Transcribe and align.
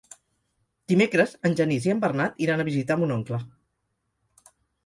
Dimecres 0.93 1.35
en 1.49 1.57
Genís 1.59 1.85
i 1.89 1.93
en 1.95 2.01
Bernat 2.05 2.43
iran 2.47 2.65
a 2.65 2.67
visitar 2.71 3.01
mon 3.03 3.15
oncle. 3.19 3.41